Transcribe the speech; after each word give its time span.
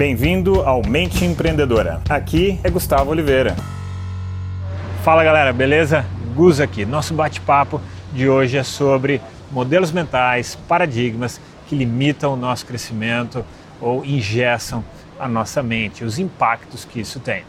Bem-vindo 0.00 0.62
ao 0.62 0.80
Mente 0.82 1.26
Empreendedora. 1.26 2.00
Aqui 2.08 2.58
é 2.64 2.70
Gustavo 2.70 3.10
Oliveira. 3.10 3.54
Fala 5.04 5.22
galera, 5.22 5.52
beleza? 5.52 6.06
Gus 6.34 6.58
aqui. 6.58 6.86
Nosso 6.86 7.12
bate-papo 7.12 7.78
de 8.10 8.26
hoje 8.26 8.56
é 8.56 8.62
sobre 8.62 9.20
modelos 9.52 9.92
mentais, 9.92 10.56
paradigmas 10.66 11.38
que 11.68 11.76
limitam 11.76 12.32
o 12.32 12.36
nosso 12.36 12.64
crescimento 12.64 13.44
ou 13.78 14.02
ingessam 14.02 14.82
a 15.18 15.28
nossa 15.28 15.62
mente, 15.62 16.02
os 16.02 16.18
impactos 16.18 16.82
que 16.82 16.98
isso 16.98 17.20
tem. 17.20 17.44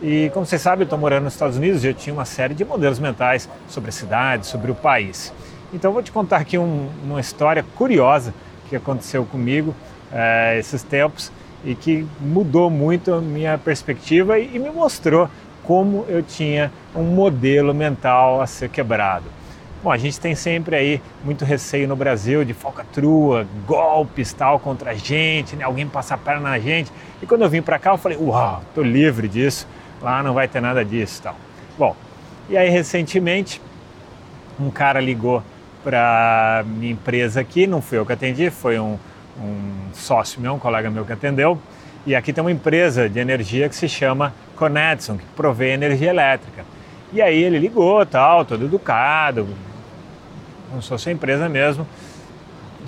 E 0.00 0.30
como 0.32 0.46
vocês 0.46 0.62
sabem, 0.62 0.84
eu 0.84 0.84
estou 0.84 0.98
morando 0.98 1.24
nos 1.24 1.34
Estados 1.34 1.58
Unidos 1.58 1.84
e 1.84 1.88
eu 1.88 1.94
tinha 1.94 2.14
uma 2.14 2.24
série 2.24 2.54
de 2.54 2.64
modelos 2.64 2.98
mentais 2.98 3.46
sobre 3.68 3.90
a 3.90 3.92
cidade, 3.92 4.46
sobre 4.46 4.70
o 4.70 4.74
país. 4.74 5.30
Então 5.74 5.90
eu 5.90 5.92
vou 5.92 6.02
te 6.02 6.10
contar 6.10 6.38
aqui 6.38 6.56
um, 6.56 6.88
uma 7.04 7.20
história 7.20 7.62
curiosa 7.76 8.32
que 8.70 8.76
aconteceu 8.76 9.26
comigo 9.26 9.74
é, 10.10 10.56
esses 10.58 10.82
tempos 10.82 11.30
e 11.64 11.74
que 11.74 12.06
mudou 12.20 12.68
muito 12.68 13.12
a 13.12 13.20
minha 13.20 13.56
perspectiva 13.56 14.38
e, 14.38 14.58
me 14.58 14.70
mostrou 14.70 15.28
como 15.62 16.04
eu 16.08 16.22
tinha 16.22 16.72
um 16.94 17.02
modelo 17.02 17.72
mental 17.72 18.40
a 18.40 18.46
ser 18.46 18.68
quebrado. 18.68 19.24
Bom, 19.82 19.90
a 19.90 19.96
gente 19.96 20.18
tem 20.20 20.34
sempre 20.34 20.76
aí 20.76 21.02
muito 21.24 21.44
receio 21.44 21.88
no 21.88 21.96
Brasil 21.96 22.44
de 22.44 22.54
falcatrua, 22.54 23.46
golpes 23.66 24.32
tal 24.32 24.58
contra 24.60 24.92
a 24.92 24.94
gente, 24.94 25.56
né? 25.56 25.64
alguém 25.64 25.88
passar 25.88 26.18
perna 26.18 26.50
na 26.50 26.58
gente. 26.58 26.90
E 27.20 27.26
quando 27.26 27.42
eu 27.42 27.48
vim 27.48 27.62
para 27.62 27.78
cá, 27.78 27.90
eu 27.90 27.98
falei, 27.98 28.16
uau, 28.18 28.62
tô 28.74 28.82
livre 28.82 29.26
disso, 29.28 29.66
lá 30.00 30.22
não 30.22 30.34
vai 30.34 30.46
ter 30.46 30.60
nada 30.60 30.84
disso 30.84 31.22
tal. 31.22 31.36
Bom, 31.78 31.96
e 32.48 32.56
aí 32.56 32.68
recentemente 32.68 33.60
um 34.60 34.70
cara 34.70 35.00
ligou 35.00 35.42
para 35.82 36.64
minha 36.64 36.92
empresa 36.92 37.40
aqui, 37.40 37.66
não 37.66 37.82
fui 37.82 37.98
eu 37.98 38.06
que 38.06 38.12
atendi, 38.12 38.50
foi 38.50 38.78
um, 38.78 38.96
um 39.38 39.92
sócio 39.92 40.40
meu, 40.40 40.54
um 40.54 40.58
colega 40.58 40.90
meu 40.90 41.04
que 41.04 41.12
atendeu. 41.12 41.58
E 42.04 42.14
aqui 42.14 42.32
tem 42.32 42.42
uma 42.42 42.50
empresa 42.50 43.08
de 43.08 43.18
energia 43.20 43.68
que 43.68 43.76
se 43.76 43.88
chama 43.88 44.34
Conedson, 44.56 45.16
que 45.16 45.24
provê 45.36 45.72
energia 45.72 46.10
elétrica. 46.10 46.64
E 47.12 47.20
aí 47.20 47.42
ele 47.42 47.58
ligou, 47.58 48.04
tal, 48.06 48.44
todo 48.44 48.64
educado, 48.64 49.46
como 50.70 50.82
se 50.82 50.88
fosse 50.88 51.10
a 51.10 51.12
empresa 51.12 51.48
mesmo, 51.48 51.86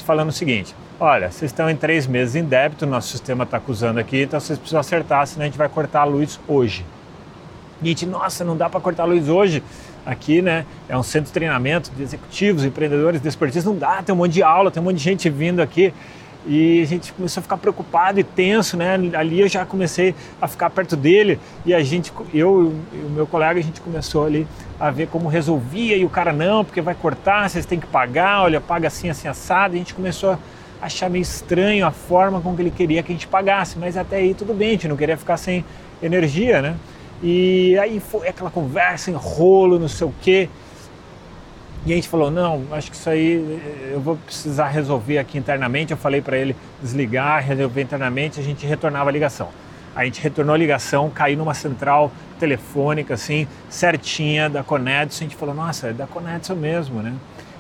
falando 0.05 0.31
o 0.31 0.33
seguinte: 0.33 0.75
olha, 0.99 1.31
vocês 1.31 1.51
estão 1.51 1.69
em 1.69 1.77
três 1.77 2.07
meses 2.07 2.35
em 2.35 2.45
débito, 2.45 2.87
nosso 2.87 3.09
sistema 3.09 3.45
está 3.45 3.59
acusando 3.59 4.01
aqui, 4.01 4.23
então 4.23 4.41
vocês 4.41 4.59
precisam 4.59 4.81
acertar, 4.81 5.27
senão 5.27 5.43
a 5.43 5.47
gente 5.47 5.59
vai 5.59 5.69
cortar 5.69 6.01
a 6.01 6.05
luz 6.05 6.41
hoje. 6.49 6.85
E 7.83 7.87
a 7.87 7.89
gente, 7.89 8.07
nossa, 8.07 8.45
não 8.45 8.57
dá 8.57 8.69
para 8.69 8.81
cortar 8.81 9.03
a 9.03 9.07
luz 9.07 9.29
hoje. 9.29 9.63
Aqui, 10.07 10.43
né, 10.43 10.67
é 10.87 10.97
um 10.97 11.03
centro 11.03 11.29
de 11.29 11.33
treinamento 11.33 11.91
de 11.91 12.03
executivos, 12.03 12.63
empreendedores, 12.63 13.23
desportistas, 13.23 13.65
não 13.65 13.79
dá, 13.79 14.03
tem 14.03 14.15
um 14.15 14.19
monte 14.19 14.33
de 14.33 14.43
aula, 14.43 14.71
tem 14.71 14.83
um 14.83 14.85
monte 14.85 14.97
de 14.97 15.03
gente 15.03 15.31
vindo 15.31 15.61
aqui. 15.63 15.95
E 16.47 16.83
a 16.83 16.87
gente 16.87 17.13
começou 17.13 17.41
a 17.41 17.43
ficar 17.43 17.57
preocupado 17.57 18.21
e 18.21 18.25
tenso, 18.25 18.77
né? 18.77 18.97
Ali 19.15 19.41
eu 19.41 19.49
já 19.49 19.65
comecei 19.65 20.15
a 20.41 20.47
ficar 20.47 20.69
perto 20.69 20.95
dele 20.95 21.39
e 21.65 21.73
a 21.73 21.83
gente, 21.83 22.13
eu 22.35 22.73
e 22.93 22.97
o 22.97 23.11
meu 23.11 23.27
colega, 23.27 23.59
a 23.59 23.63
gente 23.63 23.81
começou 23.81 24.27
ali 24.27 24.47
a 24.79 24.91
ver 24.91 25.09
como 25.09 25.29
resolvia 25.29 25.97
e 25.97 26.05
o 26.05 26.11
cara 26.11 26.33
não, 26.33 26.65
porque 26.65 26.83
vai 26.83 26.95
cortar, 26.95 27.49
vocês 27.49 27.65
têm 27.65 27.81
que 27.81 27.87
pagar, 27.87 28.43
olha, 28.43 28.61
paga 28.61 28.89
assim, 28.89 29.09
assim, 29.09 29.27
assado. 29.27 29.75
E 29.75 29.77
a 29.77 29.79
gente 29.79 29.95
começou 29.95 30.33
a 30.33 30.39
achar 30.83 31.09
meio 31.09 31.23
estranho 31.23 31.87
a 31.87 31.91
forma 31.91 32.41
com 32.43 32.55
que 32.55 32.61
ele 32.61 32.71
queria 32.71 33.03
que 33.03 33.11
a 33.11 33.15
gente 33.15 33.27
pagasse, 33.27 33.79
mas 33.79 33.97
até 33.97 34.17
aí 34.17 34.35
tudo 34.35 34.53
bem, 34.53 34.69
a 34.69 34.73
gente 34.73 34.89
não 34.89 34.97
queria 34.97 35.17
ficar 35.17 35.39
sem 35.39 35.65
energia, 36.03 36.61
né? 36.61 36.77
E 37.23 37.79
aí 37.79 38.01
foi 38.01 38.29
aquela 38.29 38.51
conversa, 38.51 39.11
enrolo, 39.11 39.79
não 39.79 39.89
sei 39.89 40.07
o 40.07 40.15
quê. 40.21 40.51
E 41.87 41.93
a 41.93 41.95
gente 41.95 42.09
falou: 42.09 42.31
não, 42.31 42.63
acho 42.73 42.91
que 42.91 42.97
isso 42.97 43.11
aí 43.11 43.91
eu 43.93 44.01
vou 44.01 44.17
precisar 44.17 44.69
resolver 44.69 45.19
aqui 45.19 45.37
internamente. 45.37 45.93
Eu 45.93 45.97
falei 45.97 46.23
para 46.23 46.37
ele 46.37 46.57
desligar, 46.81 47.45
resolver 47.45 47.83
internamente, 47.83 48.41
a 48.41 48.43
gente 48.43 48.67
retornava 48.67 49.11
a 49.11 49.13
ligação. 49.13 49.49
A 49.95 50.05
gente 50.05 50.21
retornou 50.21 50.55
a 50.55 50.59
ligação, 50.59 51.09
caiu 51.11 51.39
numa 51.39 51.55
central 51.55 52.11
telefônica, 52.41 53.15
assim, 53.15 53.47
certinha, 53.69 54.49
da 54.49 54.65
Conedson. 54.65 55.25
A 55.25 55.29
gente 55.29 55.37
falou: 55.37 55.55
nossa, 55.55 55.89
é 55.89 55.93
da 55.93 56.07
Conedson 56.07 56.55
mesmo, 56.55 57.03
né? 57.03 57.13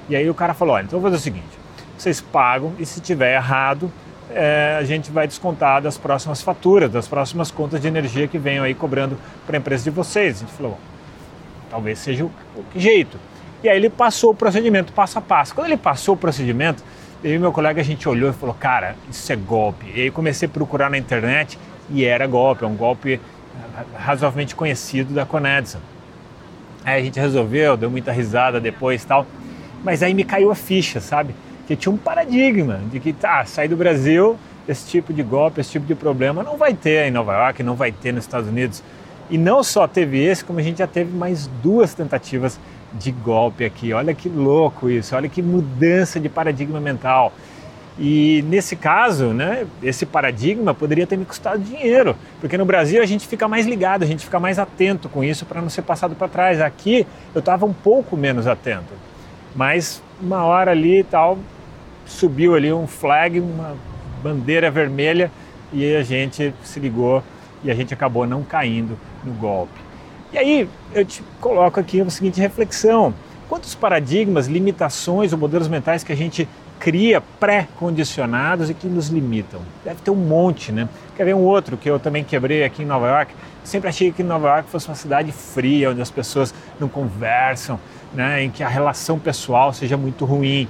E 0.09 0.16
aí 0.16 0.28
o 0.28 0.34
cara 0.34 0.54
falou: 0.54 0.75
olha, 0.75 0.84
então 0.84 0.97
eu 0.97 1.03
vou 1.03 1.10
fazer 1.10 1.20
o 1.20 1.22
seguinte: 1.22 1.59
vocês 1.99 2.20
pagam 2.20 2.72
e 2.78 2.87
se 2.87 3.00
tiver 3.03 3.34
errado, 3.34 3.93
é, 4.31 4.78
a 4.81 4.84
gente 4.84 5.10
vai 5.12 5.26
descontar 5.26 5.82
das 5.82 5.99
próximas 5.99 6.41
faturas, 6.41 6.91
das 6.91 7.06
próximas 7.06 7.50
contas 7.50 7.78
de 7.78 7.88
energia 7.88 8.26
que 8.26 8.38
venham 8.38 8.65
aí 8.65 8.75
cobrando 8.75 9.19
para 9.47 9.56
a 9.56 9.59
empresa 9.59 9.84
de 9.84 9.91
vocês. 9.91 10.38
A 10.38 10.41
gente 10.41 10.53
falou: 10.53 10.78
talvez 11.70 11.99
seja 11.99 12.25
o, 12.25 12.32
o 12.56 12.65
jeito. 12.75 13.19
E 13.64 13.69
aí 13.70 13.78
ele 13.78 13.88
passou 13.88 14.32
o 14.32 14.34
procedimento 14.34 14.92
passo 14.92 15.19
a 15.19 15.22
passo. 15.22 15.54
Quando 15.54 15.69
ele 15.69 15.78
passou 15.78 16.14
o 16.14 16.19
procedimento, 16.19 16.84
eu 17.25 17.34
e 17.34 17.38
meu 17.38 17.50
colega 17.50 17.80
a 17.80 17.84
gente 17.84 18.06
olhou 18.06 18.28
e 18.28 18.32
falou, 18.34 18.54
cara, 18.54 18.94
isso 19.10 19.32
é 19.32 19.36
golpe. 19.36 19.86
E 19.94 20.02
aí 20.02 20.10
comecei 20.10 20.47
a 20.47 20.50
procurar 20.50 20.91
na 20.91 20.98
internet 20.98 21.58
e 21.88 22.04
era 22.04 22.26
golpe, 22.26 22.62
é 22.62 22.66
um 22.66 22.76
golpe 22.76 23.19
razoavelmente 23.97 24.54
conhecido 24.54 25.14
da 25.14 25.25
Conedson. 25.25 25.78
Aí 26.84 27.00
a 27.00 27.02
gente 27.02 27.19
resolveu, 27.19 27.75
deu 27.75 27.91
muita 27.91 28.12
risada 28.12 28.60
depois 28.60 29.02
tal. 29.02 29.26
Mas 29.82 30.02
aí 30.02 30.12
me 30.12 30.25
caiu 30.25 30.50
a 30.50 30.54
ficha, 30.54 31.00
sabe? 31.00 31.34
Que 31.66 31.75
tinha 31.75 31.91
um 31.91 31.96
paradigma 31.96 32.82
de 32.92 33.00
que, 33.00 33.14
tá, 33.14 33.46
sair 33.46 33.69
do 33.69 33.76
Brasil, 33.78 34.36
esse 34.69 34.86
tipo 34.91 35.10
de 35.10 35.22
golpe, 35.22 35.62
esse 35.62 35.70
tipo 35.70 35.86
de 35.86 35.94
problema 35.94 36.42
não 36.42 36.58
vai 36.58 36.75
ter 36.75 37.08
em 37.08 37.10
Nova 37.10 37.32
York, 37.32 37.62
não 37.62 37.76
vai 37.76 37.92
ter 37.92 38.12
nos 38.12 38.25
Estados 38.25 38.50
Unidos. 38.50 38.82
E 39.31 39.38
não 39.38 39.64
só 39.64 39.88
teve 39.88 40.22
esse, 40.22 40.44
como 40.44 40.58
a 40.58 40.62
gente 40.62 40.81
já 40.81 40.86
teve 40.86 41.16
mais 41.16 41.46
duas 41.62 41.94
tentativas 41.94 42.60
de 42.94 43.10
golpe 43.10 43.65
aqui. 43.65 43.93
Olha 43.93 44.15
que 44.15 44.28
louco 44.28 44.88
isso, 44.88 45.15
olha 45.16 45.28
que 45.28 45.43
mudança 45.43 46.21
de 46.21 46.28
paradigma 46.28 46.81
mental. 46.81 47.32
E 47.99 48.44
nesse 48.49 48.75
caso, 48.75 49.27
né, 49.27 49.66
esse 49.82 50.05
paradigma 50.05 50.75
poderia 50.75 51.06
ter 51.06 51.16
me 51.16 51.25
custado 51.25 51.62
dinheiro, 51.62 52.16
porque 52.41 52.59
no 52.59 52.65
Brasil 52.65 53.00
a 53.00 53.06
gente 53.06 53.27
fica 53.27 53.47
mais 53.47 53.66
ligado, 53.66 54.03
a 54.03 54.06
gente 54.06 54.25
fica 54.25 54.41
mais 54.41 54.59
atento 54.59 55.09
com 55.09 55.22
isso 55.22 55.47
para 55.47 55.60
não 55.60 55.71
ser 55.71 55.82
passado 55.82 56.15
para 56.16 56.27
trás. 56.27 56.60
Aqui 56.60 57.06
eu 57.32 57.38
estava 57.38 57.65
um 57.65 57.72
pouco 57.72 58.16
menos 58.16 58.49
atento, 58.49 58.93
mas 59.55 60.03
uma 60.21 60.43
hora 60.44 60.72
ali 60.72 61.00
e 61.00 61.05
tal 61.05 61.38
subiu 62.05 62.55
ali 62.55 62.72
um 62.72 62.87
flag, 62.87 63.41
uma 63.41 63.76
bandeira 64.22 64.71
vermelha 64.71 65.31
e 65.72 65.94
a 65.94 66.03
gente 66.03 66.53
se 66.62 66.81
ligou 66.81 67.22
e 67.62 67.71
a 67.71 67.75
gente 67.75 67.94
acabou 67.94 68.26
não 68.26 68.43
caindo 68.43 68.99
no 69.22 69.32
golpe. 69.32 69.81
E 70.34 70.39
aí 70.39 70.69
eu 70.93 71.05
te 71.05 71.22
coloco 71.41 71.78
aqui 71.78 72.00
a 72.00 72.11
seguinte 72.11 72.41
reflexão: 72.41 73.15
quantos 73.49 73.72
paradigmas, 73.77 74.49
limitações 74.49 75.33
ou 75.33 75.39
modelos 75.39 75.69
mentais 75.69 76.03
que 76.03 76.12
a 76.12 76.17
gente 76.17 76.49
cria 76.81 77.21
pré-condicionados 77.39 78.69
e 78.69 78.75
que 78.75 78.89
nos 78.89 79.11
limitam? 79.11 79.61
Deve 79.84 80.00
ter 80.03 80.11
um 80.11 80.17
monte, 80.17 80.73
né? 80.73 80.89
Quer 81.17 81.27
ver 81.27 81.34
um 81.37 81.43
outro 81.43 81.77
que 81.77 81.89
eu 81.89 82.00
também 82.00 82.25
quebrei 82.25 82.65
aqui 82.65 82.83
em 82.83 82.84
Nova 82.84 83.06
York? 83.06 83.33
Sempre 83.62 83.89
achei 83.89 84.11
que 84.11 84.25
Nova 84.25 84.49
York 84.49 84.69
fosse 84.69 84.89
uma 84.89 84.97
cidade 84.97 85.31
fria, 85.31 85.93
onde 85.93 86.03
as 86.03 86.11
pessoas 86.11 86.53
não 86.81 86.89
conversam, 86.89 87.78
né? 88.12 88.43
em 88.43 88.50
que 88.50 88.65
a 88.65 88.69
relação 88.69 89.21
pessoal 89.21 89.73
seja 89.73 89.97
muito 89.97 90.25
ruim. 90.25 90.67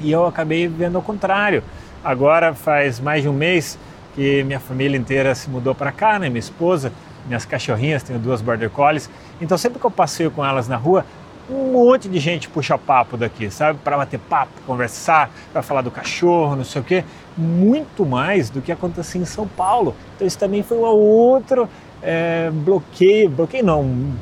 E 0.00 0.12
eu 0.12 0.26
acabei 0.26 0.68
vendo 0.68 0.94
ao 0.94 1.02
contrário. 1.02 1.64
Agora 2.04 2.54
faz 2.54 3.00
mais 3.00 3.24
de 3.24 3.28
um 3.28 3.32
mês 3.32 3.76
que 4.14 4.44
minha 4.44 4.60
família 4.60 4.96
inteira 4.96 5.34
se 5.34 5.50
mudou 5.50 5.74
para 5.74 5.90
cá, 5.90 6.20
né? 6.20 6.28
Minha 6.28 6.38
esposa 6.38 6.92
minhas 7.26 7.44
cachorrinhas, 7.44 8.02
tenho 8.02 8.18
duas 8.18 8.40
border 8.40 8.70
collies. 8.70 9.10
Então 9.40 9.56
sempre 9.56 9.78
que 9.78 9.86
eu 9.86 9.90
passeio 9.90 10.30
com 10.30 10.44
elas 10.44 10.68
na 10.68 10.76
rua, 10.76 11.04
um 11.48 11.72
monte 11.72 12.08
de 12.08 12.18
gente 12.20 12.48
puxa 12.48 12.78
papo 12.78 13.16
daqui, 13.16 13.50
sabe? 13.50 13.78
Para 13.82 13.96
bater 13.96 14.20
papo, 14.20 14.52
conversar, 14.66 15.30
para 15.52 15.62
falar 15.62 15.82
do 15.82 15.90
cachorro, 15.90 16.54
não 16.56 16.64
sei 16.64 16.80
o 16.80 16.84
quê. 16.84 17.04
Muito 17.36 18.06
mais 18.06 18.50
do 18.50 18.60
que 18.62 18.70
acontecia 18.70 19.20
em 19.20 19.24
São 19.24 19.48
Paulo. 19.48 19.94
Então 20.14 20.26
isso 20.26 20.38
também 20.38 20.62
foi 20.62 20.78
um 20.78 20.82
outro 20.82 21.68
é, 22.02 22.50
bloqueio, 22.52 23.28
bloqueio 23.28 23.64
não, 23.64 23.82
um, 23.82 24.14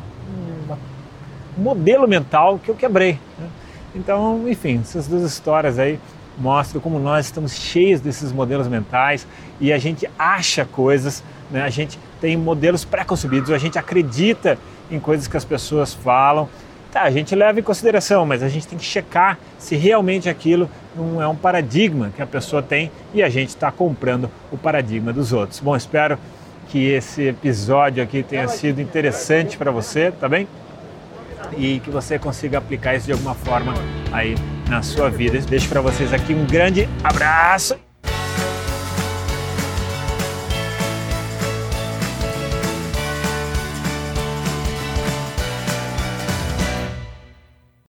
modelo 1.59 2.07
mental 2.07 2.59
que 2.59 2.71
eu 2.71 2.75
quebrei. 2.75 3.19
Né? 3.39 3.49
Então, 3.95 4.49
enfim, 4.49 4.81
essas 4.81 5.07
duas 5.07 5.23
histórias 5.23 5.79
aí 5.79 5.99
mostram 6.39 6.81
como 6.81 6.99
nós 6.99 7.27
estamos 7.27 7.53
cheios 7.53 8.01
desses 8.01 8.31
modelos 8.33 8.69
mentais 8.69 9.27
e 9.61 9.73
a 9.73 9.79
gente 9.79 10.09
acha 10.17 10.65
coisas, 10.65 11.23
né? 11.51 11.63
a 11.63 11.71
gente 11.71 11.99
tem 12.21 12.37
modelos 12.37 12.85
pré-concebidos, 12.85 13.51
a 13.51 13.59
gente 13.59 13.79
acredita 13.79 14.59
em 14.91 14.99
coisas 14.99 15.27
que 15.27 15.37
as 15.37 15.45
pessoas 15.45 15.95
falam. 15.95 16.49
Tá, 16.91 17.03
a 17.03 17.11
gente 17.11 17.35
leva 17.35 17.61
em 17.61 17.63
consideração, 17.63 18.25
mas 18.25 18.43
a 18.43 18.49
gente 18.49 18.67
tem 18.67 18.79
que 18.79 18.85
checar 18.85 19.39
se 19.59 19.77
realmente 19.77 20.29
aquilo 20.29 20.71
não 20.97 21.23
é 21.23 21.29
um 21.29 21.37
paradigma 21.37 22.11
que 22.17 22.23
a 22.23 22.27
pessoa 22.27 22.63
tem 22.63 22.91
e 23.13 23.23
a 23.23 23.29
gente 23.29 23.51
está 23.51 23.71
comprando 23.71 24.31
o 24.51 24.57
paradigma 24.57 25.13
dos 25.13 25.33
outros. 25.33 25.61
Bom, 25.61 25.77
espero 25.77 26.19
que 26.69 26.87
esse 26.87 27.29
episódio 27.29 28.03
aqui 28.03 28.23
tenha 28.23 28.49
sido 28.49 28.81
interessante 28.81 29.57
para 29.57 29.71
você, 29.71 30.11
tá 30.13 30.29
bem? 30.29 30.49
E 31.57 31.81
que 31.81 31.91
você 31.91 32.19
consiga 32.19 32.59
aplicar 32.59 32.95
isso 32.95 33.07
de 33.07 33.13
alguma 33.13 33.35
forma 33.35 33.75
aí 34.13 34.35
na 34.69 34.83
sua 34.83 35.11
vida. 35.11 35.39
Deixo 35.41 35.69
para 35.69 35.81
vocês 35.81 36.13
aqui 36.13 36.35
um 36.35 36.47
grande 36.47 36.89
abraço 37.03 37.88